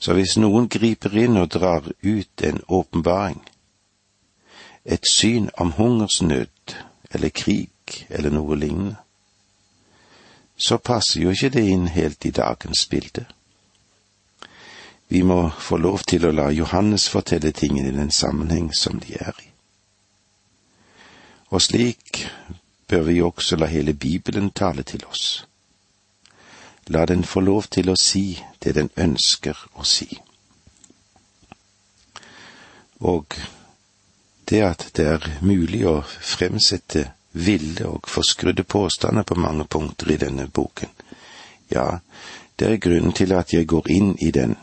Så 0.02 0.16
hvis 0.18 0.34
noen 0.40 0.66
griper 0.66 1.14
inn 1.14 1.38
og 1.38 1.52
drar 1.54 1.84
ut 1.86 2.42
en 2.42 2.58
åpenbaring, 2.66 3.38
et 4.84 5.06
syn 5.06 5.46
om 5.62 5.70
hungersnød 5.76 6.74
eller 7.14 7.30
krig 7.30 8.06
eller 8.08 8.34
noe 8.34 8.58
lignende, 8.58 8.96
så 10.56 10.80
passer 10.82 11.22
jo 11.22 11.30
ikke 11.30 11.52
det 11.54 11.62
inn 11.70 11.86
helt 11.94 12.26
i 12.26 12.34
dagens 12.34 12.82
bilde. 12.90 13.24
Vi 15.08 15.22
må 15.22 15.50
få 15.58 15.76
lov 15.76 16.02
til 16.08 16.26
å 16.26 16.34
la 16.34 16.48
Johannes 16.50 17.06
fortelle 17.12 17.52
tingene 17.54 17.92
i 17.92 17.96
den 17.96 18.10
sammenheng 18.10 18.72
som 18.74 18.98
de 18.98 19.14
er 19.20 19.38
i. 19.38 19.48
Og 21.52 21.62
slik 21.62 22.24
bør 22.88 23.06
vi 23.06 23.20
også 23.22 23.56
la 23.60 23.70
hele 23.70 23.94
Bibelen 23.94 24.50
tale 24.50 24.82
til 24.82 25.04
oss. 25.06 25.44
La 26.88 27.06
den 27.06 27.24
få 27.24 27.40
lov 27.40 27.68
til 27.70 27.90
å 27.90 27.96
si 27.98 28.40
det 28.58 28.74
den 28.74 28.90
ønsker 28.96 29.58
å 29.78 29.84
si. 29.86 30.08
Og 33.02 33.38
det 34.50 34.62
at 34.66 34.88
det 34.96 35.06
er 35.14 35.28
mulig 35.42 35.84
å 35.88 36.00
fremsette 36.02 37.06
ville 37.32 37.86
og 37.88 38.10
forskrudde 38.10 38.66
påstander 38.68 39.22
på 39.22 39.38
mange 39.40 39.64
punkter 39.64 40.10
i 40.12 40.18
denne 40.20 40.48
boken, 40.48 40.90
ja, 41.72 41.86
det 42.58 42.68
er 42.68 42.82
grunnen 42.82 43.14
til 43.16 43.32
at 43.32 43.54
jeg 43.54 43.66
går 43.66 43.88
inn 43.90 44.12
i 44.20 44.30
den 44.30 44.58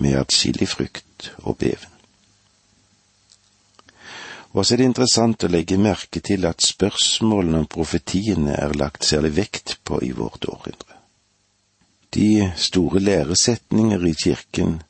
med 0.00 0.18
atskillig 0.20 0.68
frykt 0.70 1.32
og 1.42 1.58
beven. 1.58 1.90
Og 4.54 4.62
så 4.62 4.74
er 4.74 4.84
det 4.84 4.90
interessant 4.92 5.44
å 5.44 5.50
legge 5.50 5.80
merke 5.82 6.22
til 6.22 6.46
at 6.46 6.62
spørsmålene 6.62 7.64
om 7.64 7.70
profetiene 7.70 8.54
er 8.54 8.76
lagt 8.78 9.02
særlig 9.02 9.34
vekt 9.40 9.78
på 9.82 9.98
i 10.06 10.12
vårt 10.14 10.46
århundre. 10.46 10.93
De 12.14 12.52
store 12.56 13.00
læresetninger 13.00 14.06
i 14.06 14.12
kirken 14.12 14.82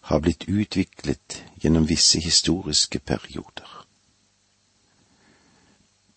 har 0.00 0.18
blitt 0.18 0.44
utviklet 0.48 1.44
gjennom 1.60 1.88
visse 1.88 2.20
historiske 2.20 2.98
perioder. 2.98 3.86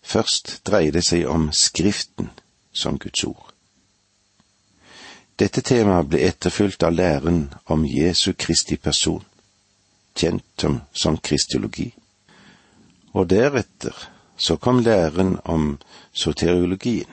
Først 0.02 0.60
dreier 0.64 0.94
det 0.96 1.02
seg 1.04 1.26
om 1.28 1.50
Skriften 1.52 2.30
som 2.72 2.98
Guds 2.98 3.24
ord. 3.24 3.52
Dette 5.36 5.60
temaet 5.60 6.08
ble 6.08 6.22
etterfulgt 6.24 6.86
av 6.88 6.94
læren 6.96 7.42
om 7.66 7.84
Jesu 7.84 8.32
Kristi 8.32 8.78
person, 8.80 9.24
kjent 10.16 10.64
som, 10.94 11.18
kristiologi. 11.18 11.90
Og 13.12 13.28
deretter 13.28 13.92
så 14.36 14.56
kom 14.56 14.80
læren 14.80 15.36
om 15.44 15.76
soteriologien, 16.12 17.12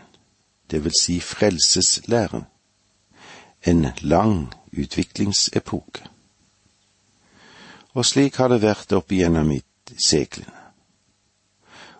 det 0.72 0.84
vil 0.84 0.96
si 1.00 1.20
frelseslæren, 1.20 2.46
en 3.64 3.88
lang 4.02 4.54
utviklingsepoke. 4.72 6.10
Og 7.94 8.06
slik 8.06 8.40
har 8.42 8.50
det 8.50 8.64
vært 8.64 8.94
opp 8.98 9.12
igjennom 9.14 9.52
i 9.54 9.62
seklene. 10.02 10.60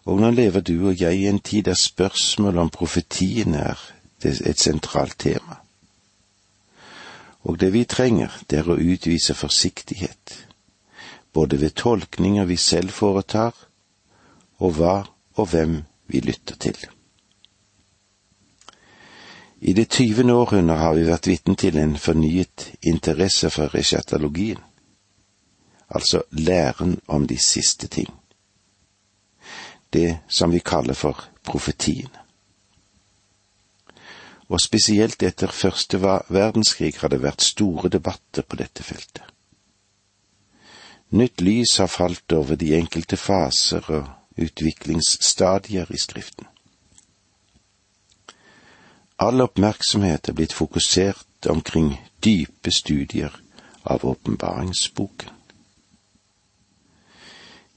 Og 0.04 0.20
nå 0.20 0.34
lever 0.36 0.64
du 0.66 0.90
og 0.90 1.00
jeg 1.00 1.20
i 1.22 1.28
en 1.30 1.40
tid 1.40 1.70
der 1.70 1.80
spørsmålet 1.80 2.66
om 2.66 2.72
profetien 2.74 3.56
er 3.56 3.80
et 4.24 4.60
sentralt 4.60 5.16
tema. 5.20 5.62
Og 7.44 7.60
det 7.60 7.74
vi 7.74 7.84
trenger, 7.86 8.32
det 8.50 8.60
er 8.64 8.72
å 8.72 8.80
utvise 8.80 9.36
forsiktighet, 9.36 10.36
både 11.34 11.60
ved 11.60 11.76
tolkninger 11.80 12.48
vi 12.48 12.58
selv 12.58 12.92
foretar, 12.96 13.56
og 14.60 14.76
hva 14.80 14.96
og 15.36 15.50
hvem 15.52 15.82
vi 16.08 16.24
lytter 16.24 16.56
til. 16.56 16.78
I 19.64 19.74
det 19.74 19.90
tyvende 19.96 20.36
århundret 20.36 20.80
har 20.80 20.98
vi 20.98 21.06
vært 21.08 21.30
vitne 21.32 21.56
til 21.56 21.78
en 21.80 21.96
fornyet 21.98 22.66
interesse 22.84 23.50
for 23.54 23.76
eschatologien, 23.80 24.60
altså 25.88 26.26
læren 26.32 26.98
om 27.08 27.28
de 27.28 27.38
siste 27.40 27.88
ting, 27.88 28.10
det 29.94 30.20
som 30.28 30.52
vi 30.52 30.60
kaller 30.60 30.98
for 31.00 31.24
profetiene 31.48 32.24
og 34.54 34.62
spesielt 34.62 35.24
etter 35.24 35.52
første 35.52 35.98
verdenskrig 36.04 36.94
har 37.02 37.10
det 37.10 37.22
vært 37.24 37.42
store 37.42 37.90
debatter 37.90 38.46
på 38.46 38.60
dette 38.60 38.84
feltet. 38.86 39.24
Nytt 41.14 41.42
lys 41.42 41.78
har 41.82 41.90
falt 41.90 42.34
over 42.34 42.58
de 42.58 42.74
enkelte 42.78 43.18
faser 43.18 43.86
og 43.90 44.10
utviklingsstadier 44.38 45.90
i 45.94 46.00
Skriften. 46.02 46.48
All 49.24 49.42
oppmerksomhet 49.42 50.28
er 50.28 50.36
blitt 50.36 50.54
fokusert 50.54 51.48
omkring 51.50 51.94
dype 52.24 52.72
studier 52.72 53.32
av 53.84 54.04
åpenbaringsboken. 54.06 55.30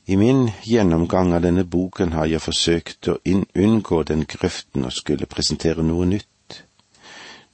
I 0.07 0.17
min 0.17 0.51
gjennomgang 0.63 1.35
av 1.35 1.43
denne 1.43 1.65
boken 1.65 2.13
har 2.15 2.27
jeg 2.31 2.43
forsøkt 2.43 3.09
å 3.11 3.19
unngå 3.27 4.03
den 4.07 4.25
grøften 4.27 4.87
å 4.87 4.95
skulle 4.95 5.31
presentere 5.31 5.87
noe 5.87 6.07
nytt 6.07 6.61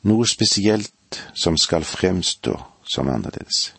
noe 0.09 0.27
spesielt 0.27 1.21
som 1.35 1.57
skal 1.57 1.85
fremstå 1.87 2.57
som 2.85 3.09
annerledes. 3.09 3.73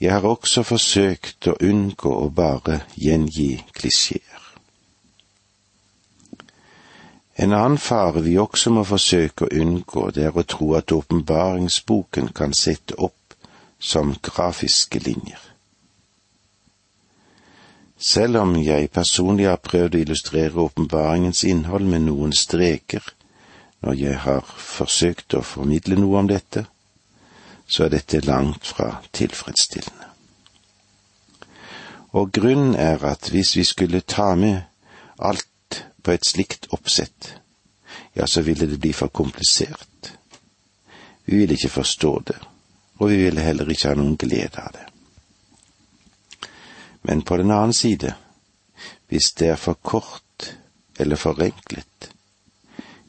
Jeg 0.00 0.12
har 0.12 0.26
også 0.26 0.64
forsøkt 0.66 1.48
å 1.50 1.56
unngå 1.62 2.12
å 2.24 2.28
bare 2.34 2.82
gjengi 2.98 3.54
klisjeer. 3.76 4.31
En 7.36 7.52
annen 7.52 7.78
fare 7.78 8.20
vi 8.22 8.36
også 8.38 8.70
må 8.70 8.84
forsøke 8.84 9.46
å 9.46 9.54
unngå, 9.62 10.10
det 10.10 10.26
er 10.28 10.36
å 10.36 10.44
tro 10.44 10.74
at 10.76 10.92
åpenbaringsboken 10.92 12.32
kan 12.36 12.52
sette 12.52 12.98
opp 12.98 13.36
som 13.80 14.12
grafiske 14.22 15.00
linjer. 15.00 15.40
Selv 18.02 18.40
om 18.42 18.56
jeg 18.58 18.90
personlig 18.90 19.46
har 19.46 19.62
prøvd 19.62 19.94
å 19.94 20.02
illustrere 20.02 20.60
åpenbaringens 20.60 21.44
innhold 21.46 21.86
med 21.88 22.04
noen 22.08 22.32
streker, 22.36 23.02
når 23.82 23.98
jeg 23.98 24.18
har 24.24 24.42
forsøkt 24.42 25.34
å 25.38 25.42
formidle 25.46 25.96
noe 25.98 26.18
om 26.18 26.30
dette, 26.30 26.64
så 27.66 27.86
er 27.86 27.94
dette 27.94 28.20
langt 28.26 28.66
fra 28.66 28.98
tilfredsstillende. 29.14 30.10
Og 32.12 32.28
grunnen 32.34 32.74
er 32.76 33.00
at 33.08 33.30
hvis 33.32 33.54
vi 33.56 33.64
skulle 33.64 34.02
ta 34.04 34.34
med 34.36 34.60
alt 35.18 35.46
på 36.02 36.12
et 36.12 36.26
slikt 36.26 36.66
oppsett, 36.70 37.34
ja, 38.12 38.26
så 38.26 38.42
ville 38.42 38.66
det 38.66 38.78
bli 38.78 38.92
for 38.92 39.08
komplisert. 39.08 40.12
Vi 41.24 41.36
ville 41.36 41.54
ikke 41.54 41.68
forstå 41.68 42.12
det, 42.26 42.38
og 42.98 43.10
vi 43.10 43.16
ville 43.24 43.40
heller 43.40 43.70
ikke 43.70 43.88
ha 43.88 43.98
noen 43.98 44.16
glede 44.16 44.62
av 44.62 44.72
det. 44.74 44.86
Men 47.02 47.22
på 47.22 47.36
den 47.36 47.50
annen 47.50 47.72
side, 47.72 48.14
hvis 49.08 49.32
det 49.38 49.48
er 49.54 49.60
for 49.60 49.78
kort 49.82 50.52
eller 50.98 51.16
forenklet, 51.16 52.10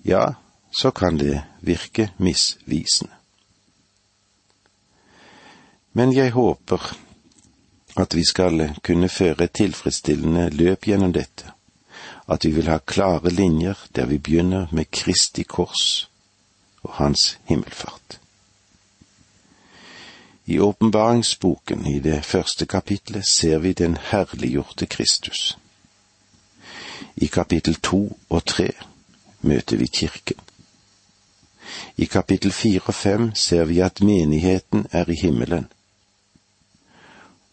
ja, 0.04 0.34
så 0.72 0.92
kan 0.92 1.18
det 1.18 1.42
virke 1.62 2.10
misvisende. 2.18 3.14
Men 5.94 6.14
jeg 6.14 6.32
håper 6.32 6.96
at 7.96 8.16
vi 8.16 8.24
skal 8.26 8.76
kunne 8.84 9.10
føre 9.10 9.46
et 9.46 9.54
tilfredsstillende 9.54 10.50
løp 10.50 10.88
gjennom 10.90 11.14
dette, 11.14 11.54
at 12.28 12.46
vi 12.46 12.52
vil 12.52 12.68
ha 12.68 12.78
klare 12.78 13.30
linjer 13.30 13.88
der 13.96 14.06
vi 14.06 14.18
begynner 14.18 14.68
med 14.72 14.92
Kristi 14.92 15.44
kors 15.44 16.10
og 16.84 16.94
Hans 16.94 17.38
himmelfart. 17.46 18.20
I 20.46 20.60
åpenbaringsboken, 20.60 21.86
i 21.88 22.00
det 22.00 22.26
første 22.26 22.66
kapitlet, 22.66 23.28
ser 23.28 23.58
vi 23.58 23.74
den 23.74 23.98
herliggjorte 23.98 24.86
Kristus. 24.86 25.58
I 27.16 27.26
kapittel 27.26 27.76
to 27.76 28.18
og 28.30 28.46
tre 28.46 28.72
møter 29.42 29.78
vi 29.78 29.88
Kirken. 29.88 30.40
I 31.98 32.06
kapittel 32.06 32.52
fire 32.52 32.82
og 32.86 32.94
fem 32.94 33.36
ser 33.36 33.66
vi 33.66 33.80
at 33.80 34.02
menigheten 34.02 34.88
er 34.92 35.10
i 35.10 35.16
himmelen. 35.22 35.68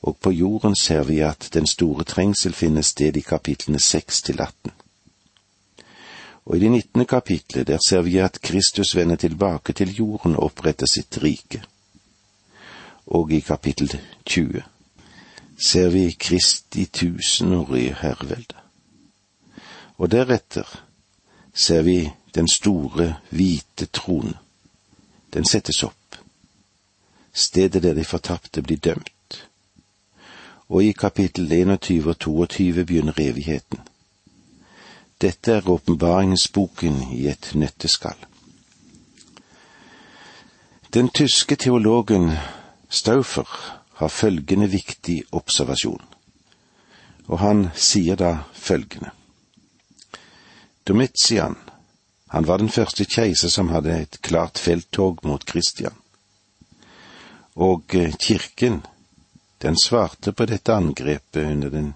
Og 0.02 0.16
på 0.16 0.30
jorden 0.32 0.76
ser 0.76 1.02
vi 1.04 1.18
at 1.18 1.48
den 1.52 1.66
store 1.66 2.04
trengsel 2.04 2.54
finner 2.54 2.82
sted 2.82 3.16
i 3.16 3.20
kapitlene 3.20 3.80
seks 3.80 4.22
til 4.22 4.40
atten. 4.40 4.72
Og 6.44 6.56
i 6.56 6.60
det 6.60 6.70
nittende 6.70 7.04
kapitlet, 7.04 7.66
der 7.66 7.78
ser 7.88 8.00
vi 8.02 8.16
at 8.16 8.40
Kristus 8.42 8.96
vender 8.96 9.16
tilbake 9.16 9.72
til 9.72 9.94
jorden 9.94 10.36
og 10.36 10.42
oppretter 10.42 10.86
sitt 10.86 11.22
rike. 11.22 11.62
Og 13.06 13.32
i 13.32 13.40
kapittel 13.40 14.00
20 14.26 14.62
ser 15.60 15.88
vi 15.88 16.10
Kristi 16.10 16.84
tusenårige 16.86 17.96
herrevelde. 18.00 18.56
Og 19.98 20.10
deretter 20.10 20.84
ser 21.54 21.82
vi 21.82 22.10
den 22.34 22.48
store, 22.48 23.16
hvite 23.30 23.86
tronen. 23.86 24.34
Den 25.34 25.44
settes 25.44 25.82
opp. 25.82 26.16
Stedet 27.32 27.82
der 27.82 27.94
de 27.94 28.04
fortapte 28.04 28.62
blir 28.62 28.76
dømt. 28.76 29.10
Og 30.70 30.84
i 30.84 30.92
kapittel 30.92 31.52
21 31.52 32.08
og 32.08 32.18
22 32.18 32.84
begynner 32.84 33.18
evigheten. 33.18 33.80
Dette 35.20 35.52
er 35.52 35.68
åpenbaringsboken 35.68 37.02
i 37.12 37.26
et 37.28 37.50
nøtteskall. 37.54 38.18
Den 40.94 41.08
tyske 41.08 41.56
teologen 41.56 42.30
Stauffer 42.88 43.46
har 43.94 44.08
følgende 44.08 44.70
viktig 44.70 45.22
observasjon, 45.32 46.02
og 47.26 47.38
han 47.38 47.68
sier 47.74 48.16
da 48.16 48.38
følgende. 48.54 49.10
Domitian 50.88 51.56
han 52.30 52.46
var 52.46 52.56
den 52.56 52.70
første 52.70 53.04
keiser 53.04 53.50
som 53.50 53.72
hadde 53.74 53.94
et 54.02 54.20
klart 54.22 54.58
felttog 54.58 55.18
mot 55.26 55.42
Kristian. 55.46 55.94
Og 57.58 57.82
eh, 57.98 58.14
kirken, 58.22 58.84
den 59.62 59.76
svarte 59.76 60.32
på 60.32 60.46
dette 60.46 60.74
angrepet 60.74 61.44
under 61.44 61.70
den 61.70 61.92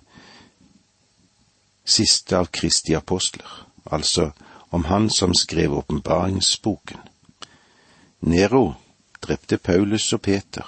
siste 1.85 2.39
av 2.39 2.47
Kristi 2.53 2.95
apostler, 2.95 3.67
altså 3.85 4.31
om 4.71 4.85
han 4.85 5.11
som 5.11 5.35
skrev 5.35 5.75
åpenbaringsboken. 5.75 6.99
Nero 8.21 8.75
drepte 9.21 9.59
Paulus 9.59 10.13
og 10.13 10.23
Peter, 10.23 10.65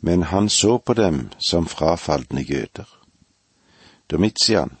men 0.00 0.22
han 0.22 0.48
så 0.48 0.78
på 0.78 0.94
dem 0.94 1.28
som 1.38 1.66
frafalne 1.66 2.42
jøder. 2.42 2.88
Domitian 4.10 4.76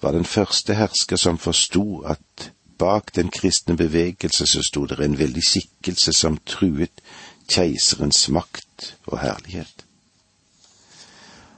var 0.00 0.12
den 0.12 0.24
første 0.24 0.74
hersker 0.74 1.16
som 1.16 1.38
forsto 1.38 2.02
at 2.06 2.52
bak 2.78 3.14
den 3.16 3.30
kristne 3.30 3.76
bevegelse 3.76 4.46
så 4.46 4.62
sto 4.62 4.84
det 4.86 5.00
en 5.00 5.18
veldig 5.18 5.42
skikkelse 5.42 6.12
som 6.12 6.38
truet 6.46 7.02
keiserens 7.48 8.28
makt 8.28 8.94
og 9.06 9.18
herlighet. 9.18 9.85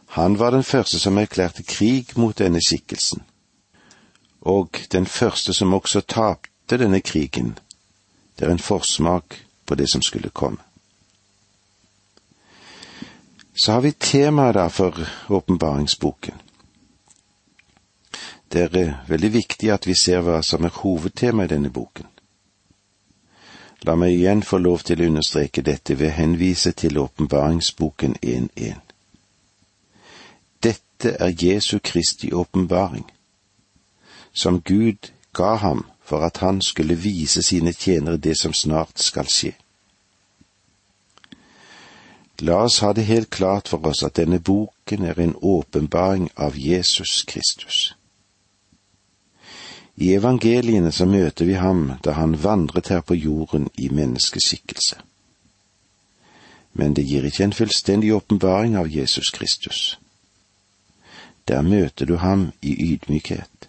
Han 0.08 0.38
var 0.38 0.50
den 0.50 0.64
første 0.64 0.98
som 0.98 1.18
erklærte 1.18 1.62
krig 1.62 2.06
mot 2.16 2.38
denne 2.38 2.60
skikkelsen, 2.64 3.22
og 4.40 4.78
den 4.92 5.06
første 5.06 5.52
som 5.52 5.74
også 5.74 6.00
tapte 6.00 6.78
denne 6.78 7.00
krigen. 7.00 7.58
Det 8.38 8.46
er 8.46 8.50
en 8.52 8.58
forsmak 8.58 9.44
på 9.66 9.74
det 9.74 9.90
som 9.92 10.02
skulle 10.02 10.30
komme. 10.30 10.58
Så 13.54 13.72
har 13.72 13.80
vi 13.80 13.92
temaet 13.92 14.54
da 14.54 14.68
for 14.68 14.94
åpenbaringsboken. 15.28 16.34
Det 18.52 18.60
er 18.62 18.94
veldig 19.08 19.32
viktig 19.32 19.70
at 19.70 19.86
vi 19.86 19.94
ser 19.94 20.22
hva 20.24 20.40
som 20.42 20.64
er 20.64 20.72
hovedtemaet 20.72 21.50
i 21.50 21.54
denne 21.54 21.70
boken. 21.70 22.06
La 23.82 23.94
meg 23.94 24.14
igjen 24.14 24.42
få 24.42 24.58
lov 24.58 24.86
til 24.86 25.02
å 25.02 25.10
understreke 25.10 25.62
dette 25.62 25.98
ved 25.98 26.12
å 26.12 26.16
henvise 26.16 26.72
til 26.72 26.98
åpenbaringsboken 26.98 28.16
1.1. 28.22 28.87
Dette 30.98 31.16
er 31.20 31.34
Jesu 31.42 31.78
Kristi 31.78 32.32
åpenbaring, 32.32 33.04
som 34.32 34.60
Gud 34.60 35.12
ga 35.32 35.54
ham 35.54 35.86
for 36.02 36.26
at 36.26 36.36
han 36.36 36.62
skulle 36.62 36.94
vise 36.94 37.42
sine 37.42 37.72
tjenere 37.72 38.16
det 38.16 38.38
som 38.40 38.52
snart 38.52 38.98
skal 38.98 39.28
skje. 39.30 39.52
La 42.42 42.56
oss 42.64 42.78
ha 42.78 42.92
det 42.92 43.04
helt 43.04 43.30
klart 43.30 43.68
for 43.68 43.86
oss 43.86 44.02
at 44.02 44.16
denne 44.16 44.40
boken 44.40 45.04
er 45.04 45.20
en 45.20 45.36
åpenbaring 45.42 46.30
av 46.36 46.58
Jesus 46.58 47.22
Kristus. 47.22 47.94
I 49.96 50.14
evangeliene 50.14 50.92
så 50.92 51.06
møter 51.06 51.44
vi 51.44 51.54
ham 51.54 51.92
da 52.02 52.16
han 52.18 52.42
vandret 52.42 52.88
her 52.88 53.00
på 53.00 53.14
jorden 53.14 53.70
i 53.78 53.88
menneskeskikkelse. 53.88 54.98
Men 56.72 56.94
det 56.94 57.06
gir 57.06 57.22
ikke 57.24 57.44
en 57.44 57.58
fullstendig 57.62 58.14
åpenbaring 58.14 58.76
av 58.76 58.90
Jesus 58.90 59.30
Kristus. 59.30 59.98
Der 61.48 61.62
møter 61.62 62.06
du 62.06 62.16
ham 62.16 62.52
i 62.62 62.92
ydmykhet. 62.92 63.68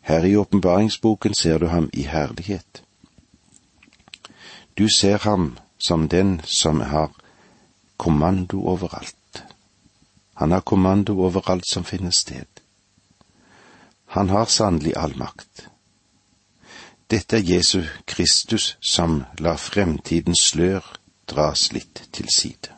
Her 0.00 0.24
i 0.24 0.36
åpenbaringsboken 0.36 1.34
ser 1.34 1.58
du 1.58 1.66
ham 1.66 1.90
i 1.92 2.02
herlighet. 2.02 2.82
Du 4.78 4.88
ser 4.98 5.18
ham 5.18 5.58
som 5.78 6.08
den 6.08 6.40
som 6.44 6.80
har 6.80 7.12
kommando 7.96 8.60
overalt. 8.60 9.44
Han 10.34 10.50
har 10.50 10.60
kommando 10.60 11.20
over 11.20 11.50
alt 11.50 11.68
som 11.68 11.84
finner 11.84 12.10
sted. 12.10 12.46
Han 14.06 14.28
har 14.28 14.44
sannelig 14.44 14.92
all 14.96 15.18
makt. 15.18 15.68
Dette 17.10 17.36
er 17.36 17.54
Jesu 17.56 17.82
Kristus 18.06 18.76
som 18.80 19.24
lar 19.38 19.56
fremtidens 19.56 20.40
slør 20.40 20.84
dras 21.26 21.72
litt 21.72 22.08
til 22.12 22.28
side. 22.32 22.77